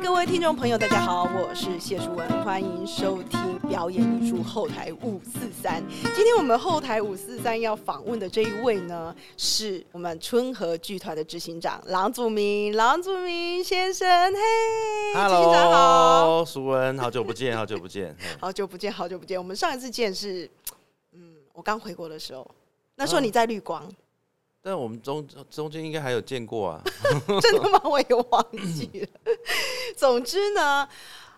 [0.00, 5.82] 各位听众朋友，大家好，我是谢淑文，欢迎收听表演艺术后台五四三。
[6.14, 14.38] 今天我们后台五四三要访问的这一位呢，是我们春和剧团的执行长郎祖明，郎祖明先生，嘿，
[15.14, 18.16] 执行长好，Hello，淑文，好久不见，好久不见。
[18.40, 19.36] 好久不见，好久不见。
[19.36, 20.48] 我们上一次见是，
[21.12, 22.48] 嗯，我刚回国的时候，
[22.94, 23.86] 那时候嗯你在绿光，
[24.68, 26.82] 但我们中中间应该还有见过啊。
[27.40, 27.80] 真的吗？
[27.84, 29.08] 我也忘记了。
[29.96, 30.86] 总之呢，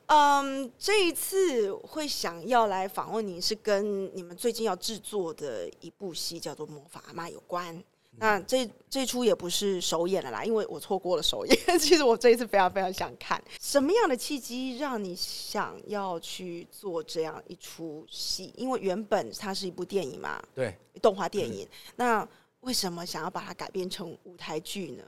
[0.07, 7.81] 嗯，这一次会想要来访问你，是跟你们最近要制作的一部戏叫做《魔法阿妈》有关。
[8.19, 11.57] 那这这出也不是首演了啦，因为我错过了首演。
[11.79, 18.53] 其实我这一次非常非常想看，什么样的契机让你想要去做这样一出戏？
[18.57, 21.67] 因为原本它是一部电影嘛，对，动画电影。
[21.97, 22.29] 那
[22.61, 25.05] 为什么想要把它改编成舞台剧呢？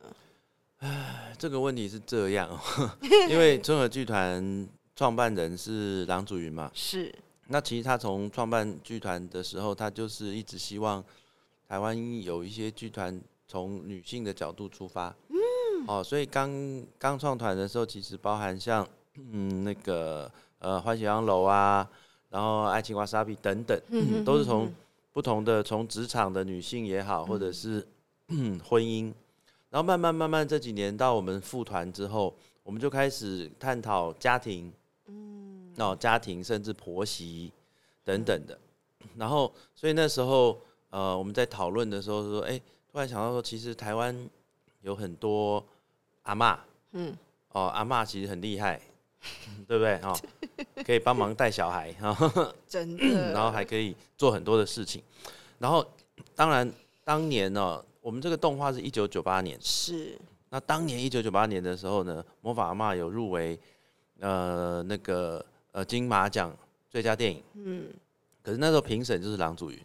[1.39, 2.59] 这个问题是这样哦，
[3.31, 7.15] 因为春和剧团创办人是郎祖云嘛，是
[7.49, 11.03] 那其实他从创办剧团的时候，他就是一直希望
[11.69, 15.15] 台湾有一些剧团从女性的角度出发。
[15.29, 15.37] 嗯，
[15.87, 16.51] 哦，所以刚
[16.99, 18.87] 刚创团的时候，其实包含像
[19.17, 21.89] 嗯那个呃欢喜洋楼啊，
[22.31, 24.73] 然后爱情瓦莎比等等，嗯都是从
[25.13, 27.89] 不同的从职场的女性也好，或者嗯是
[28.65, 29.13] 婚姻，
[29.71, 34.73] 然后慢慢慢慢这几年到我们复团之后，我们就开始探讨家庭，
[35.07, 37.53] 嗯，哦，家庭甚至婆媳
[38.03, 38.59] 等等的，
[39.17, 40.59] 然后所以那时候
[40.91, 42.59] 呃我们在讨论的时候说，哎、
[42.91, 44.29] 突然想到说，其实台湾
[44.81, 45.65] 有很多
[46.23, 46.59] 阿嬷，
[46.93, 47.17] 嗯。
[47.55, 48.81] 哦，阿嬷其实很厉害，
[49.69, 49.95] 对不对？
[50.03, 50.15] 哦，
[50.85, 52.17] 可以帮忙带小孩，哈、
[52.67, 55.03] 真的， 然后还可以做很多的事情。
[55.59, 55.87] 然后，
[56.35, 56.71] 当然
[57.05, 60.19] 当年呢、我们这个动画是一九九八年，是
[60.51, 63.59] 那当年一九九八年的时候呢，《魔法阿妈》有入围
[64.21, 66.55] 呃那个呃金马奖
[66.91, 67.87] 最佳电影，嗯
[68.43, 69.79] 可是那时候评审就是郎祖云，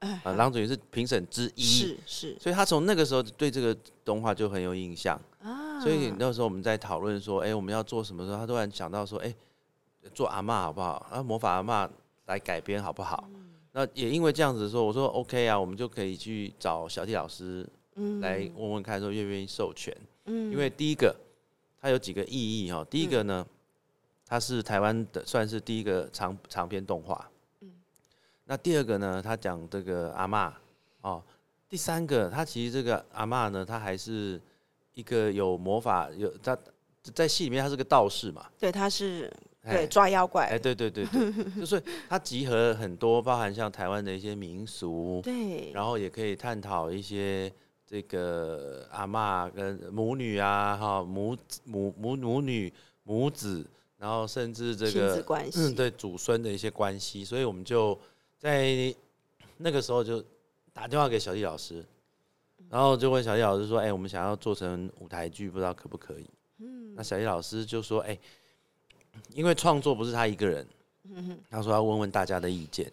[0.00, 5.18] 哎啊，郎祖云是评审之一，是是所以他从那个时候对这个动画就很有印象。
[5.42, 9.34] 啊，所以那时候我们在讨论说，哎、我们要做什么时候，他突然想到说，哎、
[10.14, 11.06] 做阿嬷好不好？
[11.10, 11.88] 啊，魔法阿嬷
[12.26, 13.28] 来改编好不好？
[13.72, 19.96] 那也因为这样子说，我说 OK 啊，我们就可以去找小弟老师嗯来问问看，说愿不愿意授权？
[20.26, 21.14] 嗯因为第一个，
[21.80, 22.84] 它有几个意义哈。
[22.90, 23.46] 第一个呢，
[24.26, 27.28] 它是台湾的算是第一个长长篇动画。
[28.44, 30.52] 那第二个呢，他讲这个阿嬷
[31.02, 31.22] 哦。
[31.68, 34.40] 第三个，他其实这个阿嬷呢，他还是
[35.00, 36.56] 一个有魔法，有他
[37.14, 38.46] 在戏里面他是个道士嘛。
[38.58, 39.78] 对他是哎。
[39.78, 40.46] 对抓妖怪。
[40.46, 47.50] 哎，对对对对， 就是他集合了很多，包含像台湾的一些民俗，对，然后也可以探讨一些
[47.86, 52.72] 这个阿妈跟母女啊，哈母子母母母女
[53.02, 53.66] 母子，
[53.98, 55.58] 然后甚至这个关系。
[55.60, 57.98] 嗯对祖孙的一些关系，所以我们就
[58.38, 58.94] 在
[59.56, 60.22] 那个时候就
[60.72, 61.84] 打电话给小弟老师，
[62.68, 66.26] 然后就问小叶老师说：“哎、我们想要做成舞台剧，不知道可不可以？”
[66.58, 68.18] 嗯那小叶老师就说：“哎、
[69.32, 70.66] 因为创作不是他一个人，
[71.04, 72.90] 嗯他说要问问大家的意见。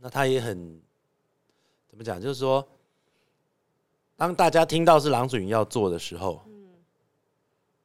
[0.00, 0.80] 那他也很
[1.88, 2.66] 怎么讲，就是说，
[4.16, 6.68] 当大家听到是郎祖云要做的时候，嗯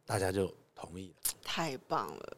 [0.06, 1.32] 大家就同意了。
[1.44, 2.38] 太棒了。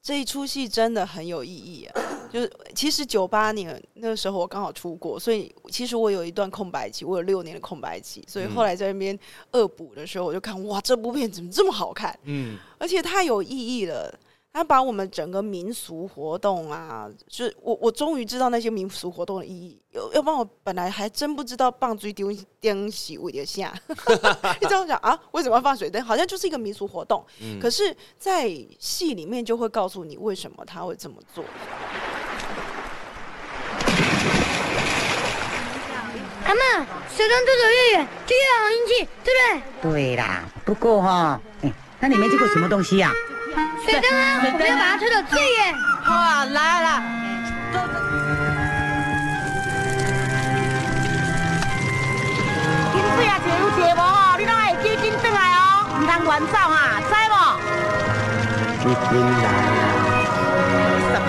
[0.00, 2.00] 这一出戏真的很有意义啊！
[2.32, 9.18] 就是其实九八年那个时候我刚好出国，所以其实我有一段空白期，我有六年的空白期，所以嗯后来在那边
[9.52, 12.18] 恶补的时候，我就看哇，这部片怎么这么好看？
[12.24, 14.12] 嗯，而且太有意义了。
[14.52, 19.78] 他把我们整个民俗活动啊，就是我我终于知道那些民俗活动的意义。
[19.90, 25.20] 要要不然我本来还真不知道棒槌丢丢洗我的下，你这样讲啊？
[25.32, 26.02] 为什么要放水灯？
[26.02, 27.22] 好像就是一个民俗活动。
[27.42, 28.48] 嗯可是，在
[28.78, 31.44] 戏里面就会告诉你为什么他会这么做。
[36.46, 39.34] 阿妈，水灯推走越远，就越好运气，对
[39.82, 43.10] 不对对啦，不过哈、哎，那里面这个什么东西呀、
[43.84, 43.94] 对？
[43.94, 45.74] 水灯啊，我们要把它推到最远。
[46.08, 47.02] 哇，来了！
[52.92, 57.34] 经费啊，钱有钱无吼，你拢爱记紧转来哦，唔通乱走啊，知无？
[58.86, 59.82] 你紧来啊！
[61.10, 61.26] 什么？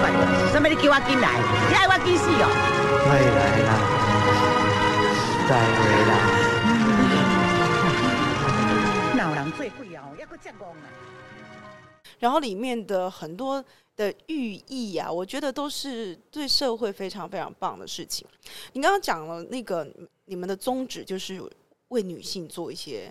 [0.51, 0.67] 什么？
[0.69, 1.27] 你叫我紧来？
[1.69, 2.45] 你爱我紧死哦？
[3.07, 3.73] 快来啦！
[5.47, 6.11] 再回啦！
[9.15, 10.13] 哪有人最贵哦？
[10.17, 10.83] 还佫遮戆啊！
[12.19, 13.63] 然后里面的很多
[13.95, 18.27] 的寓意啊，我觉得都是对社会非常非常棒的事情。
[18.73, 19.87] 你刚刚讲了那个
[20.25, 21.41] 你们的宗旨就是
[21.87, 23.09] 为女性做一些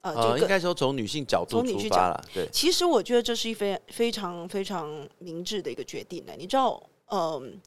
[0.00, 6.32] 呃，呃，这个应该说从女性角度从女性角出发了，对，其实我觉得这是一非非常非常明智的一个决定呢。
[6.38, 7.60] 你知道，嗯、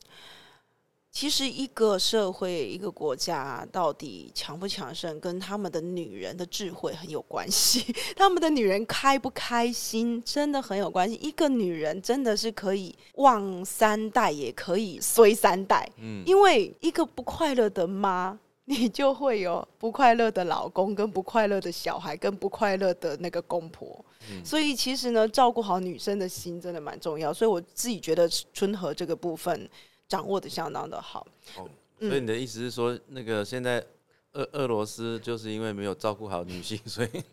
[1.18, 7.92] 其实一个社会、一个国家到底强不强盛，跟他们的女人的智慧很有关系。
[8.16, 11.16] 他们的女人开不开心，真的很有关系。
[11.16, 15.90] 一个女人真的是可以旺三代，也可以衰三代。
[15.98, 24.06] 嗯，因为一个不快乐的妈， 你就会有不快乐的老公，跟不快乐的小孩，跟不快乐的那个公婆。
[24.30, 27.34] 嗯所以其实呢，照顾好女生的心真的蛮重要。
[27.34, 29.68] 所以我自己觉得春和这个部分
[30.08, 31.26] 掌握的相当的好。
[31.58, 31.70] 哦，
[32.00, 33.84] 嗯所以你的意思是说，那个现在
[34.34, 37.24] 俄俄罗斯就是因为没有照顾好女性，所以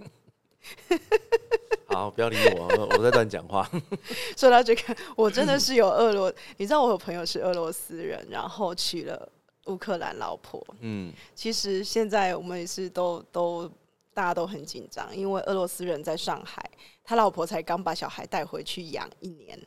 [1.86, 3.70] 好，不要理我，我我在乱讲话。
[4.36, 9.30] 说到这个，我真的是有俄罗，你知道我有朋友是俄罗斯人，然后娶了
[9.66, 10.64] 乌克兰老婆。
[10.80, 13.70] 嗯，其实现在我们也是都都
[14.12, 16.68] 大家都很紧张，因为俄罗斯人在上海，
[17.04, 19.60] 他老婆才刚把小孩带回去养一年，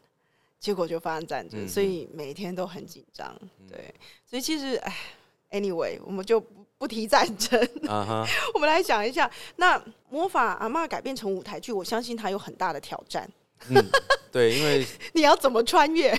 [0.59, 3.33] 结果就发生战争，嗯所以每天都很紧张。
[3.69, 3.94] 对，
[4.25, 4.95] 所以其实哎
[5.51, 7.59] ，anyway，我们就不不提战争，
[8.54, 13.30] 我们来讲一下，那魔法阿妈改编成舞台剧，我相信它有很大的挑战。
[13.69, 13.75] 嗯，
[14.31, 16.15] 对，因为 你要怎么穿越？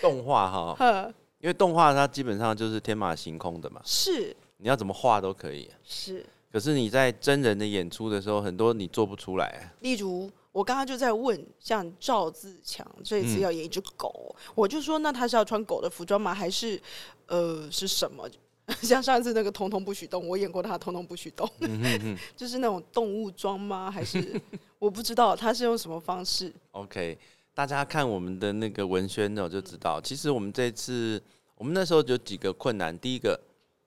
[0.00, 5.70] 动画哈， 呵，因为动画它基本上就是天马行空的嘛，是你要怎么画都可以。
[5.84, 9.72] 是，可是你在真人的演出的时候，很多你做不出来。
[9.80, 16.32] 例如，我刚刚就在问，像赵自强这一次嗯要演一只狗，我就说，那他是要穿狗的服装吗？
[16.34, 16.80] 还是
[17.26, 18.28] 呃是什么？
[18.80, 23.90] 像上次那个《通通不许动》，我演过他《通通不许动》，嗯哼哼 就是那种动物装吗？
[23.90, 24.40] 还是
[24.78, 27.18] 我不知道他是用什么方式？，OK，
[27.52, 31.20] 大家看我们的那个文宣呢，就知道，其实我们这次
[31.56, 32.96] 我们那时候有几个困难。
[32.98, 33.38] 第一个，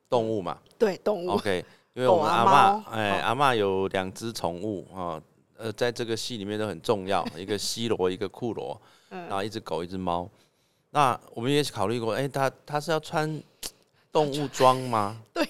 [0.09, 1.29] 动物嘛对，动物。
[1.31, 1.63] ，OK，
[1.93, 5.21] 因为我们阿猫嬷，哎，哦阿嬷有两只宠物啊，
[5.57, 8.79] 呃，在这个戏里面都很重要，一个西罗，一个库罗，
[9.09, 10.29] 然后一只狗，一只猫。
[10.91, 13.41] 那我们也考虑过，哎，他他是要穿
[14.11, 15.21] 动物装吗？
[15.33, 15.47] 对，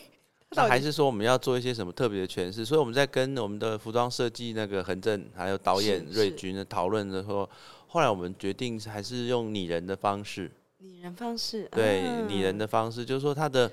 [0.52, 2.66] 那还是说我们要做一些什么特别的诠释？
[2.66, 7.48] 所以我们在跟我们的服装设计那个恒正还有导演瑞军的讨论的时候，
[7.88, 13.72] 后来我们决定还是用拟人的方式，拟人方式，对啊拟人的方式，就是说他的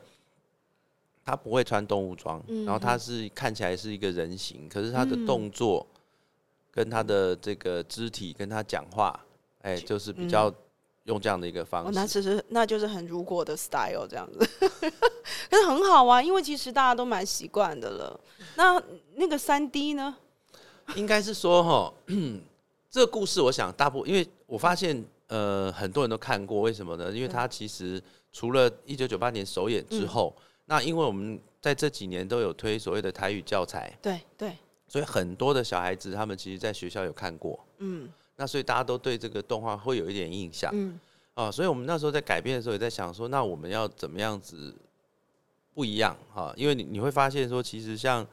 [1.25, 5.87] 他不会穿动物装，嗯然后他是看起来是一个人形，可是他的嗯动作
[6.73, 9.25] 跟他的这个肢体跟他讲话，
[9.61, 10.53] 哎，就是比较
[11.05, 11.95] 用这样的一个方嗯哦，式。
[11.95, 14.39] 那其实那就是很如果的 style 这样子，
[15.51, 18.21] 可是很好啊，因为其实大家都蛮习惯的了。
[18.57, 18.83] 那
[19.17, 20.17] 那个三 D 呢？
[20.97, 21.95] 应该是说哈，
[22.91, 27.13] 这个故事我想大部，因为我发现呃很多人都看过，为什么呢？
[27.13, 28.03] 因为它其实
[28.33, 30.35] 除了一九九八年首演之后，
[30.65, 34.57] 那因为我们在这几年都有推所谓的台语教材，对对，
[34.93, 38.07] 所以很多的小孩子他们其实在学校有看过，嗯
[38.37, 41.01] 那所以大家都对这个动画会有一点印象嗯，
[41.33, 44.75] 啊，所以我们那时候在改编的时候也在想说，那我们要怎么样子
[45.73, 46.53] 不一样哈？
[46.59, 48.27] 因为你你会发现说，其实像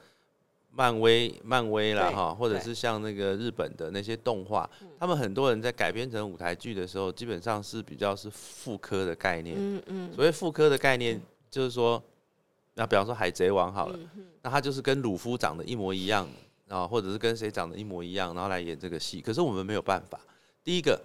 [0.71, 4.69] 漫威、漫威啦哈，或者是像那个日本的那些动画，
[4.99, 9.55] 他们很多人在改编成舞台剧的时候，基本上是比较是复刻的概念。
[9.57, 12.03] 嗯嗯，所谓复刻的概念，就是说，
[12.73, 16.27] 那比方说《海贼王》好了，嗯那他就是跟鲁夫长得一模一样
[16.69, 19.19] 啊，或者是跟谁长得一模一样，然后来演这个戏。
[19.19, 20.17] 可是我们没有办法。
[20.63, 21.01] 第一个，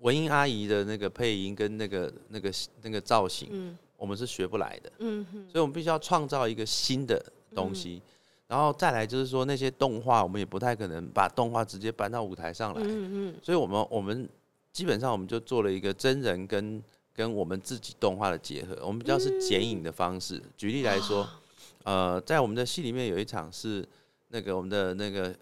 [0.00, 4.92] 文英阿姨的那个配音跟那个那个那个造型，嗯我们是学不来的，
[5.48, 7.24] 所以我们必须要创造一个新的
[7.54, 8.02] 东西。
[8.48, 14.28] 然后再来就是说，那些动画我们也不太可能把动画直接搬到舞台上来，嗯嗯所以我们我们
[14.72, 16.82] 基本上我们就做了一个真人跟
[17.14, 20.42] 跟我们自己动画的结合，我们比较是剪影的方式。
[20.56, 21.26] 举例来说，
[21.84, 23.88] 呃，在我们的戏里面有一场是
[24.32, 25.36] 那个我们的那个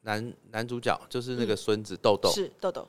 [0.00, 2.88] 男男主角，就是那个孙子豆豆，是豆豆，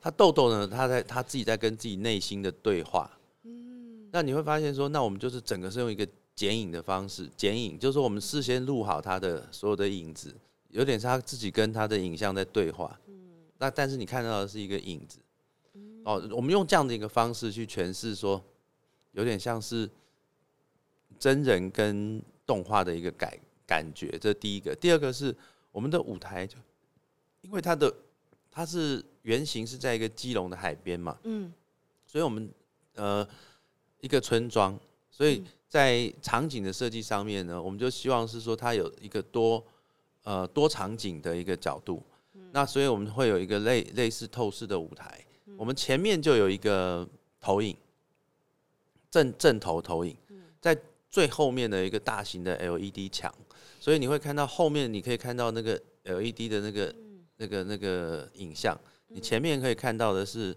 [0.00, 3.10] 他豆豆呢，他在他自己在跟自己内心的对话。
[3.44, 10.34] 嗯那你会发现说，那我们就是整个是用一个剪影的方式，剪影就是说我们事先录好他的所有的影子，
[10.70, 12.98] 有点是他自己跟他的影像在对话。
[13.06, 13.14] 嗯
[13.58, 15.18] 那但是你看到的是一个影子。
[16.02, 18.42] 哦，我们用这样的一个方式去诠释说，
[19.12, 19.86] 有点像是
[21.18, 23.30] 真人跟动画的一个感
[23.70, 24.74] 感觉，这是第一个。
[24.74, 25.32] 第二个是
[25.70, 26.56] 我们的舞台就，
[27.42, 27.94] 因为它的
[28.50, 31.52] 它是原型是在一个基隆的海边嘛，嗯。
[32.04, 32.50] 所以我们
[32.96, 33.24] 呃
[34.00, 34.76] 一个村庄，
[35.08, 39.64] 所以在场景的设计上面呢，我们就希望是说它有一个多
[40.24, 42.02] 呃多场景的一个角度，
[42.50, 45.24] 那所以我们会有一个类类似透视的舞台，
[45.56, 47.08] 我们前面就有一个
[47.40, 47.76] 投影，
[49.08, 50.16] 正正头投影，
[50.60, 50.76] 在
[51.08, 53.32] 最后面的一个大型的 LED 墙，
[53.80, 56.94] 所以你会看到后面，你可以看到那个 LED 的那个、
[57.38, 60.54] 那个、那个影像，你前面可以看到的是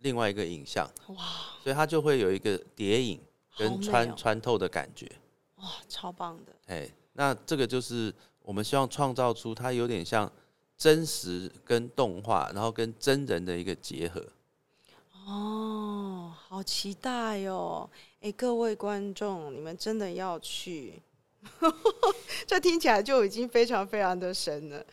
[0.00, 1.16] 另外一个影像，哇
[1.62, 3.20] 所以它就会有一个叠影
[3.56, 5.10] 跟穿、哦穿透的感觉。
[5.56, 8.12] 哇，超棒的，哎，那这个就是
[8.42, 10.30] 我们希望创造出它有点像
[10.76, 14.24] 真实跟动画，然后跟真人的一个结合。
[15.26, 17.88] 哦，好期待哦！
[18.20, 21.02] 哎，各位观众，你们真的要去，
[22.46, 24.84] 这听起来就已经非常非常的神了。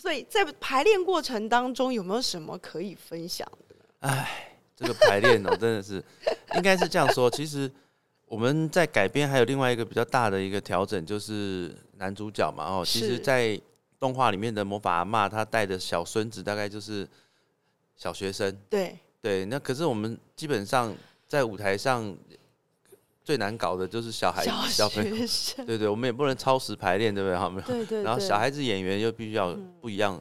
[0.00, 3.74] 所以在排练过程当中，有没有什么可以分享的？
[4.00, 6.02] 哎，这个排练哦，真的是
[6.54, 7.30] 应该是这样说。
[7.30, 7.70] 其实
[8.26, 13.60] 我们在改编还有另外一个比较大的一个调整，就是男主角嘛哦，其实，在
[13.98, 17.06] 动画里面的魔法阿嬷，她带的小孙子大概就是
[17.96, 18.56] 小学生。
[18.70, 20.94] 对，对，那可是我们基本上
[21.28, 22.16] 在舞台上
[23.30, 25.14] 最难搞的就是小孩小小朋友。
[25.64, 27.36] 对对，我们也不能超时排练，对不对？
[27.36, 27.66] 好没有。
[27.68, 30.20] 对对，对 然后小，孩子演员又必须要不一样，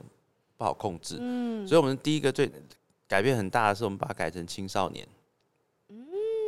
[0.57, 1.17] 不好控制。
[1.19, 2.47] 嗯，所以，我们第一个最
[3.07, 5.07] 改变很大的是，我们把它改成青少年。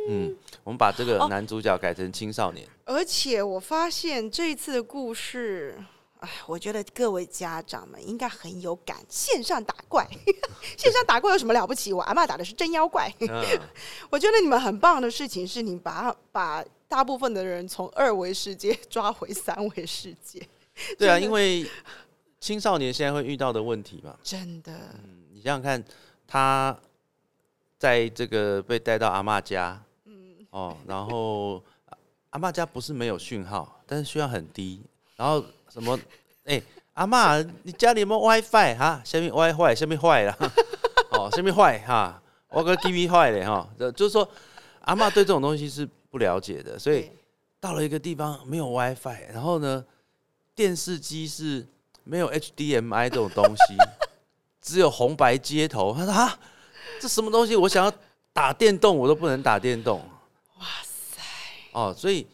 [0.08, 2.64] 嗯，我们把这个哦男主角改成青少年。
[2.84, 5.76] 而且我发现这一次的故事，
[6.22, 8.96] 哎，我觉得各位家长们应该很有感。
[9.08, 10.06] 线上打怪，
[10.78, 11.92] 线上打怪有什么了不起？
[11.92, 13.12] 我阿嬷打的是真妖怪。
[13.18, 13.44] 嗯，
[14.08, 20.46] 我觉得你们很棒的事情是你把把大部分的人从二维世界 抓回三维世界，
[20.96, 21.68] 对啊，因为
[22.38, 25.84] 青少年现在会遇到的问题嘛，真的，嗯，你想想看，
[26.26, 26.78] 他
[27.78, 31.60] 在这个被带到阿嬷家，嗯哦，然后
[32.30, 34.82] 阿嬷家不是没有讯号，但是讯号很低，
[35.22, 35.40] 然后
[35.72, 35.96] 什么，
[36.46, 36.60] 哎、
[36.94, 39.00] 阿妈，你家里有没有 WiFi 哈？
[39.04, 40.36] 下面 WiFi 下面坏了，
[41.14, 44.28] 哦，下面坏哈，我个 TV 坏了哈，就就是说
[44.80, 47.08] 阿妈对这种东西是不了解的，所以
[47.60, 49.84] 到了一个地方没有 WiFi，然后呢，
[50.56, 51.64] 电视机是
[52.02, 53.76] 没有 HDMI 这种东西，
[54.60, 55.94] 只有红白接头。
[55.94, 56.36] 他说啊，
[57.00, 57.54] 这什么东西？
[57.54, 57.92] 我想要
[58.32, 60.00] 打电动，我都不能打电动。
[60.58, 61.22] 哇塞，
[61.70, 62.26] 哦，所以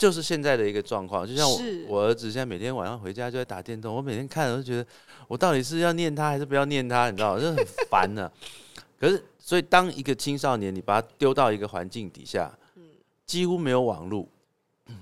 [0.00, 1.28] 就是现在的一个状况。
[1.28, 4.86] 就像我我儿子现在每天晚上回家就在打电动，我每天看我都觉得，
[5.28, 7.10] 我到底是要念他还是不要念他？
[7.10, 8.32] 你知道，就很烦呢。
[8.98, 12.50] 可是，所以当一个青少年，你把他丢到一个环境底下，
[13.26, 14.26] 几乎没有网络，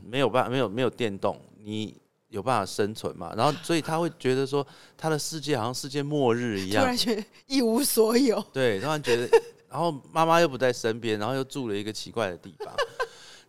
[0.04, 1.96] 没有办法，没有没有电动，你
[2.28, 3.32] 有办法生存嘛？
[3.36, 9.28] 然后，所以他会觉得说，他的世界好像世界末日一样突然，觉得一无所有，对，突然觉得，
[9.70, 12.74] 然后妈妈又不在身边，然后又住了一个奇怪的地方。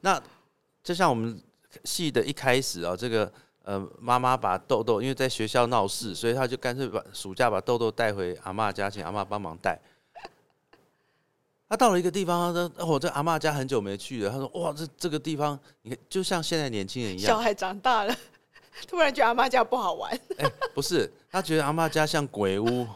[0.02, 0.22] 那
[0.84, 1.40] 就像我们
[1.84, 3.32] 戏的一开始啊、这个
[3.64, 9.80] 呃，妈妈把豆豆因为在学校闹事，所以他就干脆把暑假把豆豆带回阿妈家，请阿妈帮忙带。
[11.70, 18.16] 他到了一个地方，他说：“哦，我这阿妈家很久没去了。”他说：“哇，这这个地方，你看，就像现在年轻人一样，小孩长大了，
[18.88, 22.88] 突然觉得阿妈家不好玩，哎、不是，他觉得阿妈家像鬼屋，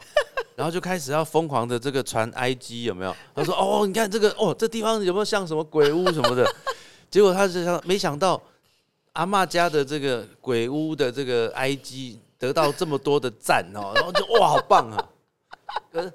[0.56, 3.16] 然后就开始要疯狂的这个传 IG 有没有？
[3.36, 6.44] 他说哦，你看这个哦，这地方有没有像什么鬼屋什么的？
[7.13, 8.41] 结果他就想没想到
[9.12, 15.10] 阿嬷家的这个鬼屋的这个 IG 得到这么多的赞哦， 然后就哇好棒啊！
[15.91, 16.12] 可是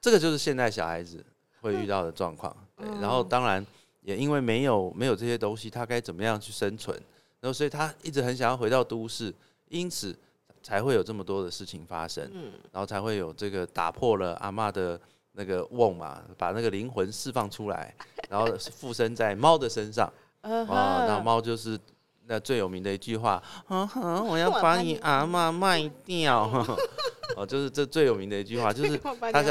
[0.00, 1.26] 这个就是现在小孩子
[1.60, 3.66] 会遇到的状况，对，然后当然
[4.02, 6.96] 也因为没有没有这些东西，他该怎么样去生存？
[7.40, 9.34] 然后所以他一直很想要回到都市，
[9.68, 10.16] 因此
[10.62, 15.00] 才会有这么多的事情发生，嗯然后才会有这个打破了阿嬷的
[15.38, 17.94] 那个瓮嘛，把那个灵魂释放出来，
[18.28, 20.12] 然后附身在猫的身上。
[20.42, 21.78] 嗯哦，那哼，猫就是
[22.26, 26.48] 那最有名的一句话，我要把你阿妈卖掉。
[27.36, 29.42] 哦，就是这最有名的一句话，就是我 把你他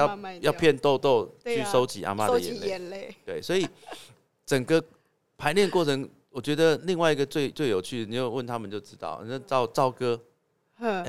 [0.41, 2.67] 要骗豆豆去收集阿妈的眼泪。
[2.67, 3.67] 眼泪，对，所以
[4.45, 4.83] 整个
[5.37, 9.21] 排练过程，我觉得另外一个最最有趣的，你就问他们就知道。
[9.25, 10.19] 那赵赵哥，
[10.79, 11.05] 哼，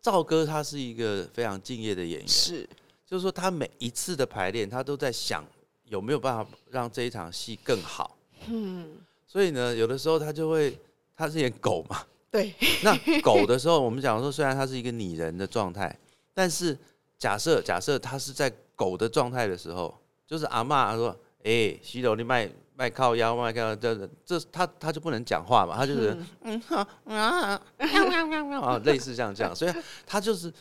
[0.00, 2.68] 赵哥他是一个非常敬业的演员，是，
[3.14, 5.44] 就是说他每一次的排练，他都在想
[5.84, 8.16] 有没有办法让这一场戏更好。
[8.48, 10.76] 嗯，所以呢，有的时候他就会，
[11.16, 12.52] 他是演狗嘛， 对，
[12.82, 15.96] 那狗的时候，我们讲说，虽然它是一个拟人的状态，
[16.34, 16.76] 但是
[17.16, 26.60] 假设假设他是在狗的状态的时候，就是阿嬷说：“哎、西楼你卖卖靠腰，卖靠腰，这这他他就不能讲话嘛，他就是嗯。
[26.62, 29.72] 哈啊啊，类似像这样，所以
[30.04, 30.52] 他就是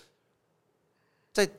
[1.32, 1.50] 在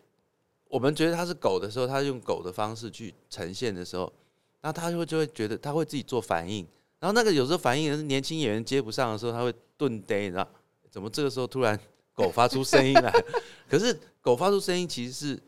[0.75, 4.12] 我们觉得他是狗的时候，他用狗的方式去呈现的时候，
[4.61, 6.66] 那他就会就会觉得他会自己做反应，
[6.99, 10.49] 然后那个有时候反应是年轻演员接不上的时候，他会顿呆，你知道？
[10.90, 11.78] 怎么这个时候突然
[12.12, 13.12] 狗发出声音来？
[13.71, 15.40] 可是狗发出声音其实是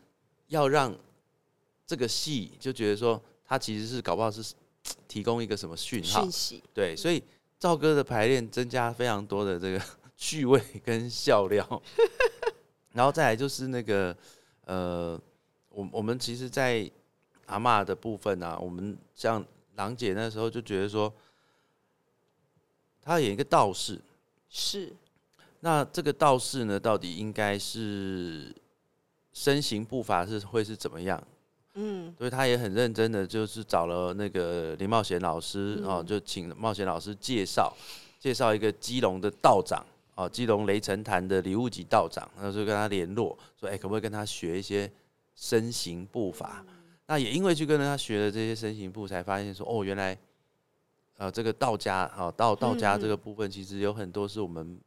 [0.47, 0.95] 要让
[1.85, 4.53] 这个戏就觉得说，他其实是搞不好是
[5.09, 6.31] 提供一个什么讯号讯。
[6.31, 7.21] 息，对，所以
[7.59, 9.81] 赵哥的排练增加非常多的这个
[10.15, 11.83] 趣味跟笑料，
[12.93, 14.15] 然后再来就是那个
[14.67, 15.19] 呃，
[15.69, 16.89] 我我们其实，在
[17.45, 19.43] 阿嬷的部分啊，我们像
[19.75, 21.11] 郎姐那时候就觉得说，
[23.01, 23.99] 她演一个道士，
[24.49, 24.93] 是。
[25.61, 28.53] 那这个道士呢，到底应该是
[29.33, 31.21] 身形步伐是会是怎么样？
[31.75, 32.13] 嗯。
[32.17, 37.73] 所以他也很认真的，就是找了那个林茂贤老师哦，嗯就请茂贤老师介绍
[38.19, 39.85] 介绍一个基隆的道长
[40.17, 44.91] 哦，基隆雷神坛的礼物级道长，然后就跟他联络，说哎、可不可以跟他学一些
[45.35, 46.65] 身形步伐？
[47.05, 50.17] 那也因为去跟他学了这些身形步，才发现说哦，原来
[51.17, 54.79] 呃这个道家哦道道家这个部分，其实有很多是我们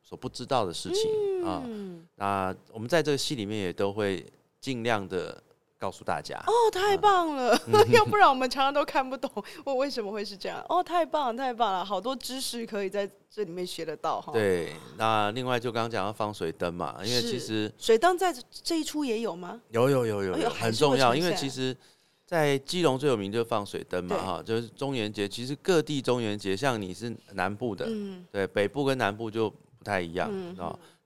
[0.00, 1.64] 所不知道的事情啊。
[1.66, 4.24] 嗯，那我们在这个戏里面也都会
[4.60, 5.42] 尽量的
[5.78, 6.36] 告诉大家。
[6.46, 7.58] 哦，太棒了！
[7.92, 9.30] 要不然我们常常都看不懂
[9.64, 10.64] 我为什么会是这样。
[10.68, 19.60] 哦，太棒了，太棒了，好多知识可以在这里面学得到哈。，对，那另外就刚刚讲到放水灯嘛，因为其实水灯在这一出也有吗？
[19.70, 21.76] 有有有有很重要，因为其实，
[22.24, 25.28] 在基隆最有名就是放水灯嘛哈，就是中元节。
[25.28, 30.30] 其实各地中元节，像你是南部的，嗯对，北部跟南部就不太一样。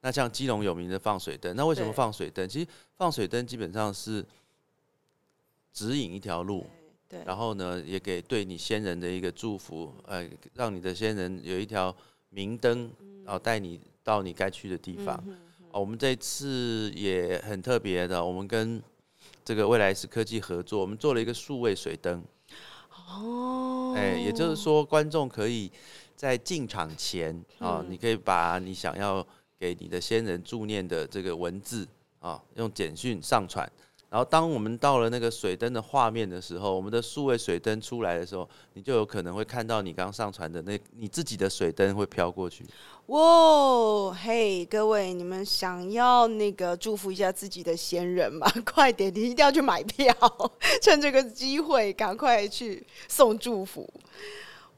[0.03, 2.49] 那像基隆有名的放水灯，那为什么放水灯？
[2.49, 4.25] 其实放水灯基本上是
[5.73, 6.67] 指引一条路，
[7.09, 11.95] 对，然后呢，也给对你先人的一个祝福，呃，让你的先人有一条
[12.31, 12.91] 明灯，
[13.25, 15.23] 然后带你到你该去的地方。
[15.27, 15.39] 嗯
[15.73, 18.83] 哦，我们这次也很特别的，我们跟
[19.45, 22.25] 这个未来是科技合作，我们做了一个数位水灯。
[23.09, 25.71] 哦，哎、也就是说，观众可以
[26.17, 29.25] 在进场前啊、嗯你可以把你想要
[29.57, 31.87] 给你的先人助念的这个文字
[32.19, 33.71] 啊，用简讯上传。
[34.11, 42.67] 然后，当我们到了那个水灯的画面的时候，我们的数位水灯出来的时候，你就有可能会看到你刚上传的那你自己的水灯会飘过去。
[43.07, 48.51] 哇，嘿，各位，你们想要那个祝福一下自己的先人吗？
[48.67, 50.13] 快点，你一定要去买票，
[50.83, 53.89] 趁这个机会赶快去送祝福。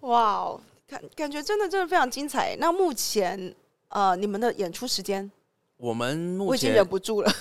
[0.01, 2.55] 哇哦，感感觉真的真的非常精彩。
[2.61, 3.55] 那目前
[3.89, 5.31] 呃，你们的演出时间，
[5.79, 7.33] 我们目我已经前忍不住了，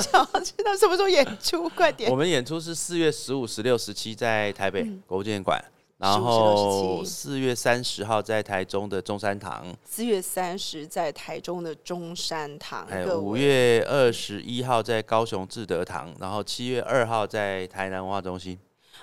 [0.00, 2.16] 想要知道什么时候演出，快点我。
[2.16, 5.62] 们演出是四月十五、十六、十七在台北嗯国建馆
[5.98, 18.58] ，15然16后四月三十号在台中的中山堂，四月三十在台中的中山堂，各还有五月二十一号在高雄志德堂，然后七月二号在台南文化中心。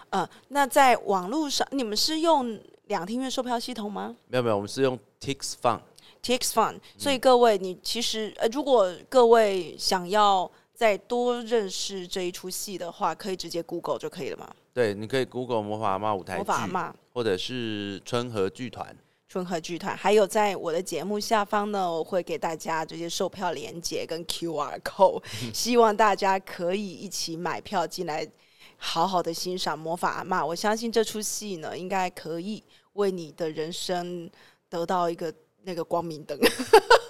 [0.09, 4.15] 呃，那在网络上，你们是用两厅院售票系统吗？
[4.27, 5.79] 没有没有，我们是用 Tix Fun。
[6.21, 10.49] Tix Fun，所以嗯各位，你其实呃，如果各位想要
[10.81, 14.49] 再多认识这一出戏的话，可以直接 Google 就可以了嘛。
[14.73, 18.97] 对，你可以 Google 魔法阿妈舞台魔法阿剧，嬷或者是春和剧团。
[19.29, 28.27] 春和剧团，还有在我的节目下方呢，我会给大家这些售票链接跟 QR code， 希望大家可以一起买票进来，
[28.75, 30.43] 好好的欣赏魔法阿妈。
[30.43, 32.63] 我相信这出戏呢，应该可以
[32.93, 34.27] 为你的人生
[34.67, 36.35] 得到一个那个光明灯，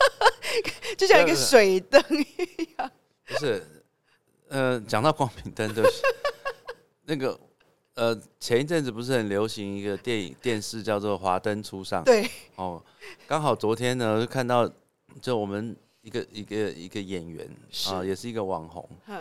[0.98, 2.92] 就像一个水灯一样。
[3.32, 3.64] 不是，
[4.50, 6.02] 呃，讲到光明灯，就是，
[7.06, 7.40] 那个
[7.96, 12.02] 呃，前一阵子不是很流行一个电影电视叫做《华灯初上》。
[12.06, 12.82] 对，哦，
[13.28, 14.70] 刚好昨天呢，就看到
[15.22, 19.14] 就我们一个一个一个演员啊、是也是一个网红，哼，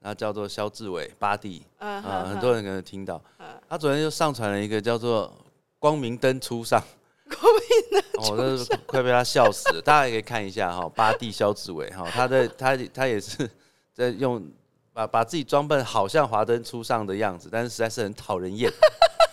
[0.00, 3.46] 然后叫做肖志伟巴蒂嗯啊，哼很多人可能听到嗯。
[3.68, 5.32] 他昨天就上传了一个叫做
[5.78, 6.82] “光明灯初上”，
[7.28, 9.82] 光明灯哦，那是快被他笑死了。
[9.82, 13.48] 大家也可以看一下哈，八弟肖志伟哈，他在他他也是
[13.92, 14.44] 在用
[14.92, 18.70] 把把自己装扮好像华灯初上的样子，但是实在是很讨人厌。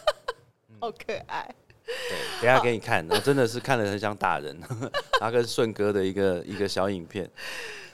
[0.80, 1.54] 好可爱。
[1.86, 4.60] 对，等下给你看，我真的是看了很想打人。
[5.20, 7.30] 他跟顺哥的一个一个小影片，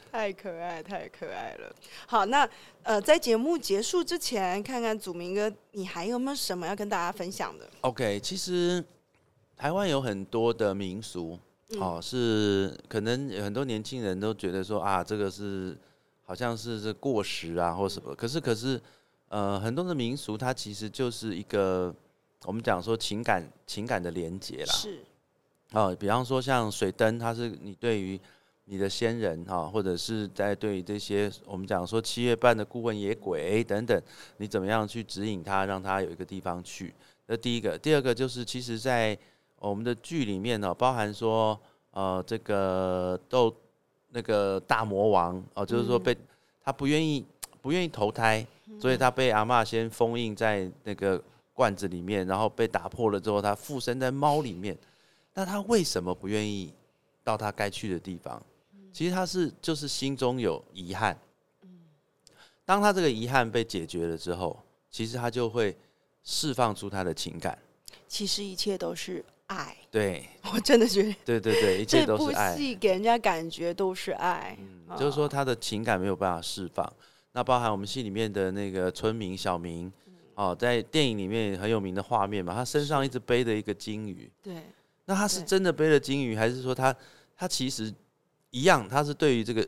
[0.10, 1.76] 太可爱，太可爱了。
[2.08, 2.48] 好，那
[2.84, 8.84] 呃，在节目结束之前，看看祖明哥，你还有没有什么要跟大家分享的？OK，其实
[9.62, 11.38] 台湾有很多的民俗，
[11.80, 15.78] 哦，是可能很多年轻人都觉得说啊，这个是
[16.26, 18.82] 好像是这过时啊或什么，可是可是
[19.28, 21.93] 呃，很多的民俗它其实就是一个
[22.45, 24.97] 我们讲说情感情感的连接啦，是，
[25.74, 28.19] 哦，比方说像水灯，它是你对于
[28.65, 34.02] 你的先人哈、或者是在对于这些我们讲说七月半的孤魂野鬼等等，
[34.38, 36.91] 你怎么样去指引他，让他有一个地方去？
[37.28, 39.15] 那第一个，第二个就是其实，在
[39.69, 41.60] 我们的剧里面呢、包含说
[41.91, 43.56] 呃这个斗
[44.10, 46.17] 那个大魔王哦、就是说嗯被、
[46.63, 47.26] 他不愿意
[47.62, 48.45] 不愿意投胎，
[48.80, 51.21] 所以他被阿嬷先封印在那个。
[51.54, 54.76] 罐子里面，然后被打破了之后，他附身在猫里面。
[55.34, 56.74] 那他为什么不愿意
[57.24, 58.41] 到他该去的地方？
[58.91, 61.15] 其实他是就是心中有遗憾。
[62.65, 64.58] 当他这个遗憾被解决了之后，
[64.89, 65.78] 其实他就会
[66.24, 67.56] 释放出他的情感。
[68.08, 72.56] 其实一切都是爱，对， 我真的觉得对对对，一切都是爱。
[72.56, 74.58] 戏给人家感觉都是爱。
[74.60, 76.92] 嗯，就是说他的情感没有办法释放。
[77.34, 79.92] 那包含我们戏里面的那个村民小明，
[80.36, 84.32] 哦，在电影里面很有名的画面嘛，他身上一直背着一个金鱼。
[84.42, 84.64] 对，
[85.06, 86.96] 那他是真的背了金鱼，还是说他
[87.36, 87.94] 他其实
[88.52, 88.88] 一样？
[88.88, 89.68] 他是对于这个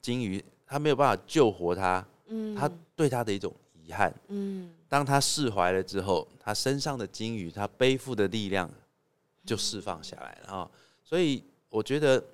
[0.00, 4.12] 金鱼，他没有办法救活他，嗯他对他的一种遗憾。
[4.28, 8.70] 嗯当他释怀了之后，他身上的金鱼，他背负的力量
[9.44, 10.70] 就释放下来了啊！
[11.04, 12.24] 所以我觉得，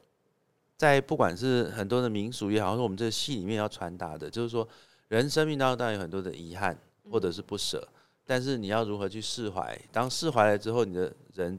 [0.77, 4.66] 在不管是很多的民俗也好，或者我们这个戏里面要传达的，就是说，
[5.09, 6.79] 人生命当中当然有很多的遗憾
[7.11, 7.87] 或者是不舍，
[8.25, 9.77] 但是你要如何去释怀？
[9.90, 11.59] 当释怀了之后，你的人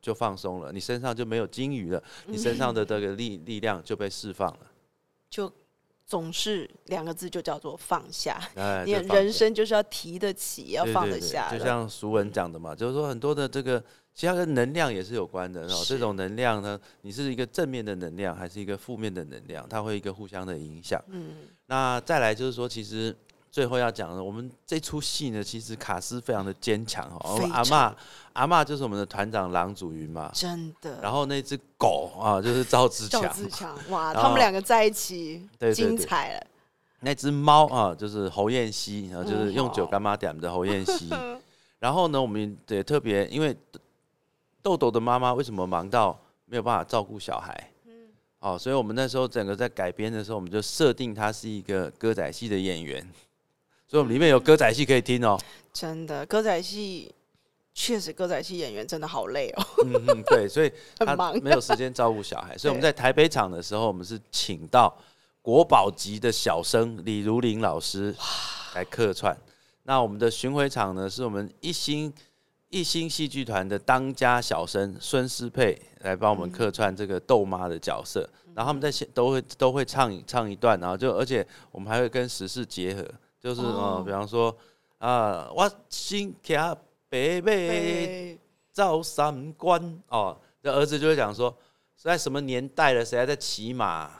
[0.00, 4.70] 就放松了，你身上就没有金鱼了，你身上的这个力力量就被释放了。
[5.28, 5.52] 就
[6.10, 8.36] 总是两个字，就叫做放下。
[8.58, 11.48] 哎，你人生就是要提得起，要放得下。
[11.56, 13.78] 就像俗文讲的嘛，就是说很多的这个，
[14.12, 15.60] 其实它跟能量也是有关的。
[15.60, 21.00] 然后这种能量呢，你是一个正面的能量，还是一个负面的能量，它会一个互相的影响。
[21.10, 21.30] 嗯，
[21.66, 23.16] 那再来就是说，其实
[23.50, 27.38] 最后要讲的，我们这出戏呢，其实卡斯非常的坚强哦。
[27.52, 27.94] 阿非常嬷
[28.32, 31.00] 阿嬷就是我们的团长郎祖云嘛，真的。
[31.00, 36.46] 然后那只狗啊，就是赵自赵强，自强，哇， 他们两个在一起，精彩了。
[37.00, 41.08] 那只猫啊，就是侯彦希，然后就是嗯用酒好干妈点的侯彦希。
[41.80, 43.56] 然后呢，我们也特别，因为
[44.62, 47.70] 豆豆的妈妈为什么忙到没有办法照顾小孩？
[48.38, 53.06] 哦，所以我们那时候整个在改编的时候，我们就设定他是一个歌仔戏的演员，
[53.90, 55.36] 所以我们里面有歌仔戏可以听哦。
[55.72, 57.12] 真的，歌仔戏
[57.74, 59.66] 确实，歌仔戏演员真的好累哦。
[59.84, 64.96] 嗯嗯，对，所以 他没有时间照顾小孩，所以我们在台北场的时候，我们是请到
[65.42, 68.14] 国宝级的小生李如林老师
[68.76, 69.36] 来客串。
[69.82, 72.12] 那我们的巡回场呢，是我们一星
[72.68, 78.20] 一星戏剧团的当家小生孙思佩来帮我们客串这个豆妈的角色，
[78.54, 83.04] 然后他们在现都会都会唱一唱一段，然后就而且我们还会跟时事结合，
[83.40, 84.54] 就是哦呃，比方说
[84.98, 86.54] 啊，我心骑
[87.08, 87.46] 白马。
[87.46, 88.38] 对，
[88.72, 91.52] 赵三关哦，这儿子就会讲说，
[91.96, 94.10] 在什么年代了，谁还在骑马？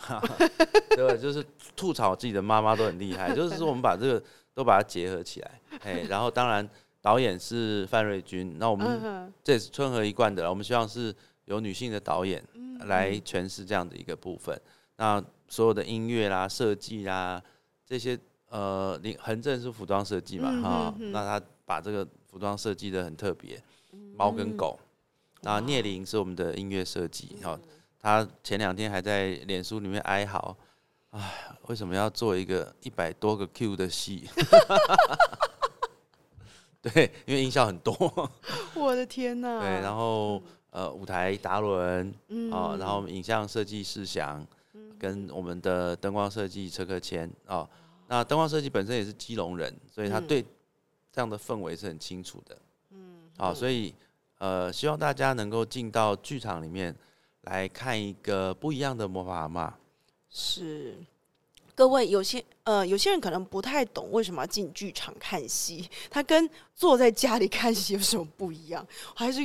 [0.97, 1.15] 对吧？
[1.15, 1.45] 就是
[1.77, 6.69] 吐槽自己的妈妈都很厉害， 就是说我们把这个都把它结合起来，哎，然后当然
[7.01, 14.61] 导演是范瑞君，那我们这也是春和一贯的，我们希望是有女性的导演嗯来诠释这样的一个部分。
[14.97, 17.41] 那所有的音乐啦、设计啦
[17.87, 18.19] 这些，
[18.51, 23.61] 呃，林恒正是服装设计嘛，嗯哈、那他把这个服装设计的很特别，
[24.15, 24.79] 猫跟狗。
[25.43, 27.59] 那聂林是我们的音乐设计，哈、
[27.99, 30.55] 他前两天还在脸书里面哀嚎，
[31.11, 34.29] 哎，为什么要做一个一百多个 Q 的戏？
[36.83, 37.95] 对，因为音效很多。
[38.75, 39.61] 我的天哪！
[39.61, 44.45] 对，然后呃，舞台达伦嗯哦，然后影像设计世祥，
[44.99, 47.69] 跟我们的灯光设计车克谦哦，
[48.13, 50.43] 那灯光设计本身也是基隆人，所以他嗯对
[51.13, 52.59] 这样的氛围是很清楚的。
[52.91, 53.95] 嗯，好，所以
[54.39, 56.93] 呃，希望大家能够进到剧场里面
[57.43, 59.73] 来看一个不一样的魔法阿妈。
[60.29, 60.97] 是
[61.73, 68.85] 各位有些呃，有些人可能不太懂为什么要进剧场看戏，他跟坐在家里看戏有什么不一样？
[69.15, 69.41] 还是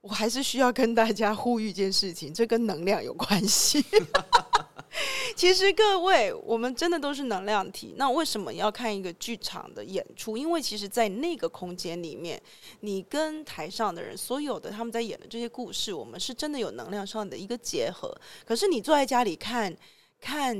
[0.00, 3.84] 我还是需要跟大家呼吁一件事情，这跟能量有关系。
[5.36, 7.94] 其实各位，我们真的都是能量体。
[7.96, 10.36] 那为什么要看一个剧场的演出？
[10.36, 12.40] 因为其实，在那个空间里面，
[12.80, 18.12] 你跟台上的人，所有的他们在演的这些故事，我们是真的有能量上的一个结合。
[18.44, 19.72] 可是你坐在家里看，
[20.20, 20.56] 看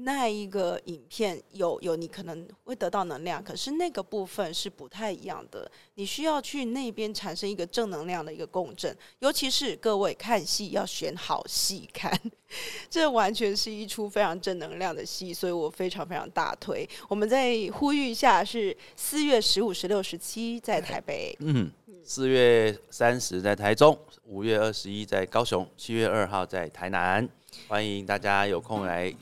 [0.00, 5.68] 那一个影片，有有你可能会得到能量，可是那个部分是不太一样的。
[5.94, 12.16] 你需要去那边产生一个正能量的一个共振，尤其是各位看戏要选好戏看，
[12.88, 16.88] 这完全是一出非常正能量的戏，所以我非常非常大推。
[17.08, 21.68] 我们再呼吁一下，是四月十五、十六、十七在台北，嗯，
[22.04, 27.28] 四月三十在台中，五月二十一在高雄，七月二号在台南，
[27.66, 29.12] 欢迎大家有空来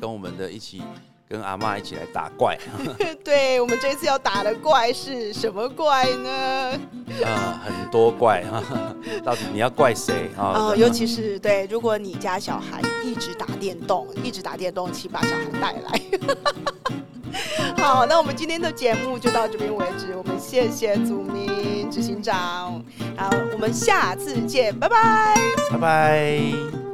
[0.00, 0.82] 跟我们的一起
[1.28, 2.56] 跟阿妈一起来打怪。
[3.24, 6.80] 对我们这次要打的怪是什么怪呢？
[7.24, 8.62] 呃， 很多怪哈，
[9.24, 10.70] 到底你要怪谁啊？
[10.70, 16.00] 哦，尤其是对，如果你家小孩一直打电动，一直打电动，请把小孩带来。
[17.78, 22.82] 好，那我们今天的节目就到这边为止，我们谢谢祖明执行长，
[23.16, 25.34] 好，我们下次见，拜拜。
[25.70, 26.85] 拜拜。